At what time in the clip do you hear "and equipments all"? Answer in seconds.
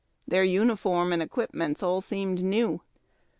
1.13-2.01